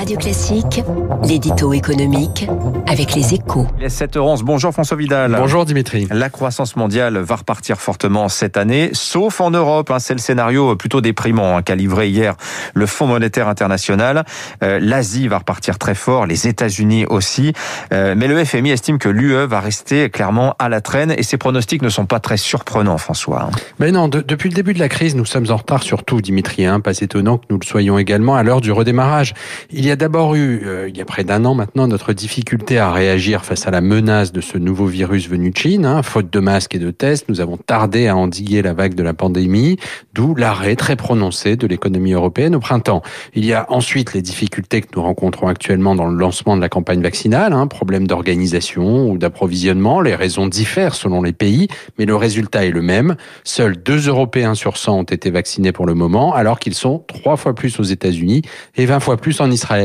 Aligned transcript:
Radio 0.00 0.16
Classique, 0.16 0.82
l'édito 1.28 1.74
économique 1.74 2.48
avec 2.86 3.14
les 3.14 3.34
échos. 3.34 3.66
Il 3.78 3.84
est 3.84 3.88
7h11. 3.88 4.40
Bonjour 4.42 4.72
François 4.72 4.96
Vidal. 4.96 5.36
Bonjour 5.38 5.66
Dimitri. 5.66 6.08
La 6.10 6.30
croissance 6.30 6.74
mondiale 6.74 7.18
va 7.18 7.36
repartir 7.36 7.78
fortement 7.78 8.30
cette 8.30 8.56
année, 8.56 8.88
sauf 8.94 9.42
en 9.42 9.50
Europe. 9.50 9.90
Hein. 9.90 9.98
C'est 9.98 10.14
le 10.14 10.18
scénario 10.18 10.74
plutôt 10.74 11.02
déprimant 11.02 11.54
hein, 11.54 11.60
qu'a 11.60 11.74
livré 11.74 12.08
hier 12.08 12.36
le 12.72 12.86
Fonds 12.86 13.08
monétaire 13.08 13.46
international. 13.46 14.24
Euh, 14.64 14.78
L'Asie 14.80 15.28
va 15.28 15.36
repartir 15.36 15.78
très 15.78 15.94
fort, 15.94 16.24
les 16.24 16.48
États-Unis 16.48 17.04
aussi. 17.04 17.52
Euh, 17.92 18.14
mais 18.16 18.26
le 18.26 18.42
FMI 18.42 18.70
estime 18.70 18.96
que 18.96 19.10
l'UE 19.10 19.44
va 19.46 19.60
rester 19.60 20.08
clairement 20.08 20.54
à 20.58 20.70
la 20.70 20.80
traîne 20.80 21.12
et 21.14 21.22
ses 21.22 21.36
pronostics 21.36 21.82
ne 21.82 21.90
sont 21.90 22.06
pas 22.06 22.20
très 22.20 22.38
surprenants, 22.38 22.96
François. 22.96 23.42
Hein. 23.42 23.50
Mais 23.78 23.92
non, 23.92 24.08
de, 24.08 24.22
depuis 24.22 24.48
le 24.48 24.54
début 24.54 24.72
de 24.72 24.78
la 24.78 24.88
crise, 24.88 25.14
nous 25.14 25.26
sommes 25.26 25.50
en 25.50 25.56
retard 25.56 25.82
sur 25.82 26.04
tout, 26.04 26.22
Dimitri. 26.22 26.64
Pas 26.82 26.98
étonnant 26.98 27.36
que 27.36 27.44
nous 27.50 27.58
le 27.60 27.66
soyons 27.66 27.98
également 27.98 28.34
à 28.34 28.42
l'heure 28.42 28.62
du 28.62 28.72
redémarrage. 28.72 29.34
Il 29.68 29.84
y 29.84 29.89
a 29.90 29.96
d'abord 29.96 30.34
eu, 30.34 30.62
euh, 30.64 30.88
il 30.88 30.96
y 30.96 31.00
a 31.00 31.04
près 31.04 31.24
d'un 31.24 31.44
an 31.44 31.54
maintenant, 31.54 31.88
notre 31.88 32.12
difficulté 32.12 32.78
à 32.78 32.92
réagir 32.92 33.44
face 33.44 33.66
à 33.66 33.70
la 33.70 33.80
menace 33.80 34.30
de 34.30 34.40
ce 34.40 34.58
nouveau 34.58 34.86
virus 34.86 35.28
venu 35.28 35.50
de 35.50 35.56
Chine. 35.56 35.84
Hein. 35.84 36.02
Faute 36.02 36.32
de 36.32 36.38
masques 36.38 36.74
et 36.74 36.78
de 36.78 36.90
tests, 36.90 37.28
nous 37.28 37.40
avons 37.40 37.56
tardé 37.56 38.06
à 38.06 38.16
endiguer 38.16 38.62
la 38.62 38.72
vague 38.72 38.94
de 38.94 39.02
la 39.02 39.14
pandémie, 39.14 39.78
d'où 40.14 40.34
l'arrêt 40.34 40.76
très 40.76 40.96
prononcé 40.96 41.56
de 41.56 41.66
l'économie 41.66 42.12
européenne 42.12 42.54
au 42.54 42.60
printemps. 42.60 43.02
Il 43.34 43.44
y 43.44 43.52
a 43.52 43.66
ensuite 43.70 44.14
les 44.14 44.22
difficultés 44.22 44.80
que 44.80 44.88
nous 44.94 45.02
rencontrons 45.02 45.48
actuellement 45.48 45.94
dans 45.94 46.06
le 46.06 46.16
lancement 46.16 46.56
de 46.56 46.60
la 46.60 46.68
campagne 46.68 47.02
vaccinale, 47.02 47.52
hein, 47.52 47.66
problème 47.66 48.06
d'organisation 48.06 49.10
ou 49.10 49.18
d'approvisionnement. 49.18 50.00
Les 50.00 50.14
raisons 50.14 50.46
diffèrent 50.46 50.94
selon 50.94 51.22
les 51.22 51.32
pays, 51.32 51.68
mais 51.98 52.04
le 52.04 52.16
résultat 52.16 52.64
est 52.64 52.70
le 52.70 52.82
même. 52.82 53.16
Seuls 53.44 53.76
deux 53.76 54.08
Européens 54.08 54.54
sur 54.54 54.76
100 54.76 54.98
ont 54.98 55.02
été 55.04 55.30
vaccinés 55.30 55.72
pour 55.72 55.86
le 55.86 55.94
moment, 55.94 56.34
alors 56.34 56.58
qu'ils 56.58 56.74
sont 56.74 57.04
trois 57.08 57.36
fois 57.36 57.54
plus 57.54 57.80
aux 57.80 57.84
États-Unis 57.84 58.42
et 58.76 58.86
20 58.86 59.00
fois 59.00 59.16
plus 59.16 59.40
en 59.40 59.50
Israël. 59.50 59.79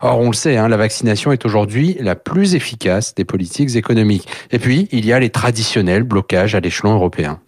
Or, 0.00 0.20
on 0.20 0.28
le 0.28 0.34
sait, 0.34 0.56
hein, 0.56 0.68
la 0.68 0.76
vaccination 0.76 1.32
est 1.32 1.44
aujourd'hui 1.44 1.96
la 2.00 2.14
plus 2.14 2.54
efficace 2.54 3.14
des 3.14 3.24
politiques 3.24 3.76
économiques. 3.76 4.28
Et 4.50 4.58
puis, 4.58 4.88
il 4.92 5.06
y 5.06 5.12
a 5.12 5.18
les 5.18 5.30
traditionnels 5.30 6.02
blocages 6.02 6.54
à 6.54 6.60
l'échelon 6.60 6.94
européen. 6.94 7.40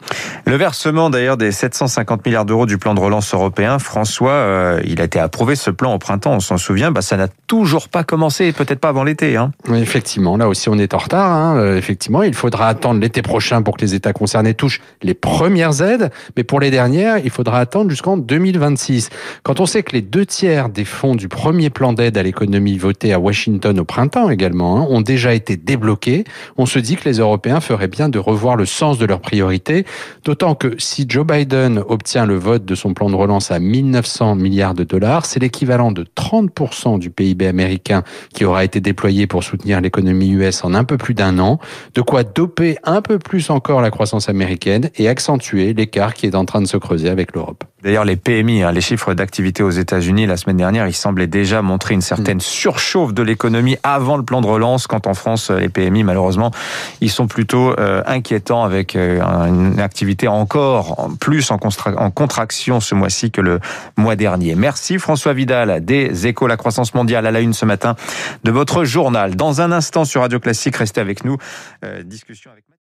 Le 0.49 0.55
versement 0.55 1.11
d'ailleurs 1.11 1.37
des 1.37 1.51
750 1.51 2.25
milliards 2.25 2.45
d'euros 2.45 2.67
du 2.67 2.79
plan 2.79 2.95
de 2.95 3.01
relance 3.01 3.35
européen, 3.35 3.81
François, 3.81 4.31
euh, 4.31 4.81
il 4.85 5.01
a 5.01 5.05
été 5.05 5.19
approuvé 5.19 5.57
ce 5.57 5.73
plan 5.73 5.93
au 5.93 5.99
printemps, 5.99 6.35
on 6.35 6.41
s'en 6.41 6.57
souvient, 6.57 6.93
bah, 6.93 7.03
ça 7.03 7.17
n'a 7.17 7.27
toujours 7.49 7.89
pas 7.89 8.05
commencé, 8.05 8.53
peut-être 8.53 8.79
pas 8.79 8.91
avant 8.91 9.03
l'été. 9.03 9.37
Hein. 9.37 9.51
Oui, 9.67 9.81
effectivement, 9.81 10.37
là 10.37 10.47
aussi 10.47 10.69
on 10.69 10.79
est 10.79 10.95
en 10.95 10.99
retard. 10.99 11.33
Hein. 11.33 11.57
Euh, 11.57 11.77
effectivement, 11.77 12.23
il 12.23 12.33
faudra 12.33 12.69
attendre 12.69 13.01
l'été 13.01 13.23
prochain 13.23 13.61
pour 13.63 13.77
que 13.77 13.81
les 13.81 13.97
États 13.97 14.13
concernés 14.13 14.55
touchent 14.55 14.81
les 15.03 15.15
premières 15.15 15.83
aides, 15.83 16.13
mais 16.37 16.45
pour 16.45 16.61
les 16.61 16.71
dernières, 16.71 17.19
il 17.19 17.31
faudra 17.31 17.59
attendre 17.59 17.91
jusqu'en 17.91 18.17
2026. 18.17 19.11
Quand 19.43 19.59
on 19.59 19.67
sait 19.67 19.83
que 19.83 19.95
les 19.95 20.03
deux 20.03 20.27
tiers 20.27 20.69
des 20.69 20.85
fonds 20.85 21.17
du 21.17 21.27
premier 21.27 21.71
plan 21.71 21.93
d'aide 21.93 22.17
à 22.19 22.23
l'économie 22.23 22.79
voté 22.79 23.13
à 23.13 23.19
Washington 23.19 23.81
au 23.81 23.85
printemps 23.85 24.31
également 24.31 24.79
hein, 24.79 24.87
ont 24.91 25.01
déjà 25.01 25.35
été 25.35 25.57
débloqués, 25.57 26.23
on 26.57 26.67
se 26.67 26.79
dit 26.79 26.95
que 26.95 27.09
les 27.09 27.19
Européens 27.19 27.59
feraient 27.61 27.89
bien 27.89 28.09
de 28.09 28.21
revoir 28.21 28.55
le 28.55 28.65
sens 28.65 28.97
de 28.99 29.07
leurs 29.07 29.21
priorités, 29.21 29.85
D'autant 30.37 30.55
que 30.55 30.75
si 30.77 31.07
Joe 31.09 31.27
Biden 31.27 31.83
obtient 31.89 32.27
le 32.27 32.37
vote 32.37 32.67
de 32.67 32.75
son 32.75 32.93
plan 32.93 33.09
de 33.09 33.15
relance 33.15 33.51
à 33.51 33.59
1900 33.59 34.35
milliards 34.35 34.75
de 34.75 34.85
dollars, 34.85 35.25
c'est 35.25 35.41
l'équivalent 35.41 35.93
de 35.93 36.05
30% 36.05 36.99
du 36.99 37.09
PIB 37.09 37.47
américain 37.47 38.03
qui 38.35 38.45
aura 38.45 38.63
été 38.63 38.81
déployé 38.81 39.27
pour 39.27 39.43
soutenir 39.43 39.81
l'économie 39.81 40.29
US 40.33 40.63
en 40.63 40.75
un 40.75 40.85
peu 40.85 40.99
plus 40.99 41.15
d'un 41.15 41.39
an, 41.39 41.59
de 41.95 42.03
quoi 42.03 42.23
doper 42.23 42.77
un 42.85 43.01
peu 43.01 43.19
plus 43.19 43.49
encore 43.49 43.81
la 43.81 43.91
croissance 43.91 44.29
américaine 44.29 44.91
et 44.97 45.09
accentuer 45.09 45.73
l'écart 45.73 46.13
qui 46.13 46.27
est 46.27 46.35
en 46.35 46.45
train 46.45 46.61
de 46.61 46.67
se 46.67 46.77
creuser 46.77 47.09
avec 47.09 47.35
l'Europe. 47.35 47.65
D'ailleurs, 47.83 48.05
les 48.05 48.17
PMI, 48.17 48.63
hein, 48.63 48.73
les 48.73 48.81
chiffres 48.81 49.15
d'activité 49.15 49.63
aux 49.63 49.71
États-Unis 49.71 50.27
la 50.27 50.37
semaine 50.37 50.57
dernière, 50.57 50.89
ils 50.89 50.93
semblaient 50.93 51.29
déjà 51.29 51.63
montrer 51.63 51.95
une 51.95 52.01
certaine 52.01 52.41
surchauffe 52.41 53.15
de 53.15 53.23
l'économie 53.23 53.77
avant 53.85 54.17
le 54.17 54.25
plan 54.25 54.41
de 54.41 54.47
relance. 54.47 54.87
Quand 54.87 55.07
en 55.07 55.15
France, 55.15 55.51
les 55.51 55.69
PMI, 55.69 56.03
malheureusement, 56.03 56.51
ils 57.01 57.11
sont 57.11 57.29
plutôt 57.29 57.79
euh, 57.79 58.03
inquiétants 58.07 58.65
avec 58.65 58.97
euh, 58.97 59.21
une 59.23 59.79
activité 59.79 60.26
encore 60.33 61.09
plus 61.21 61.51
en, 61.51 61.59
contraction 61.59 62.81
ce 62.81 62.95
mois-ci 62.95 63.31
que 63.31 63.41
le 63.41 63.61
mois 63.97 64.17
dernier. 64.17 64.55
Merci 64.55 64.99
François 64.99 65.33
Vidal 65.33 65.85
des 65.85 66.27
Échos, 66.27 66.47
la 66.47 66.57
croissance 66.57 66.95
mondiale 66.95 67.27
à 67.27 67.31
la 67.31 67.41
une 67.41 67.55
ce 67.55 67.65
matin 67.65 67.97
de 68.45 68.51
votre 68.51 68.85
journal. 68.85 69.37
Dans 69.37 69.61
un 69.61 69.73
instant 69.73 70.05
sur 70.05 70.21
Radio 70.21 70.41
Classique, 70.41 70.77
restez 70.77 71.01
avec 71.01 71.25
nous. 71.25 71.37
Euh, 71.85 72.03
discussion 72.03 72.51
avec 72.51 72.67